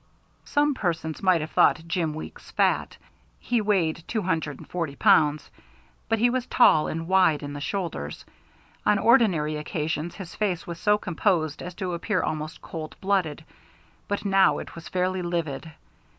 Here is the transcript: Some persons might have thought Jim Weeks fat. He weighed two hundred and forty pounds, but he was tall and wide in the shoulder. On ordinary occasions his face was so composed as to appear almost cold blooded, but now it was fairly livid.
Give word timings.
Some 0.45 0.73
persons 0.73 1.21
might 1.21 1.41
have 1.41 1.51
thought 1.51 1.83
Jim 1.85 2.15
Weeks 2.15 2.49
fat. 2.49 2.97
He 3.39 3.61
weighed 3.61 4.03
two 4.07 4.23
hundred 4.23 4.57
and 4.57 4.67
forty 4.67 4.95
pounds, 4.95 5.51
but 6.09 6.17
he 6.17 6.27
was 6.31 6.47
tall 6.47 6.87
and 6.87 7.07
wide 7.07 7.43
in 7.43 7.53
the 7.53 7.61
shoulder. 7.61 8.09
On 8.83 8.97
ordinary 8.97 9.57
occasions 9.57 10.15
his 10.15 10.33
face 10.33 10.65
was 10.65 10.79
so 10.79 10.97
composed 10.97 11.61
as 11.61 11.75
to 11.75 11.93
appear 11.93 12.23
almost 12.23 12.63
cold 12.63 12.95
blooded, 12.99 13.45
but 14.07 14.25
now 14.25 14.57
it 14.57 14.73
was 14.73 14.89
fairly 14.89 15.21
livid. 15.21 15.71